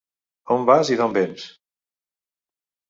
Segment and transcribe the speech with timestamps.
[0.55, 1.47] On vas i d’on véns?